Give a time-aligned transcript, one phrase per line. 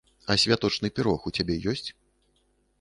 [0.31, 1.87] А святочны пірог у цябе ёсць?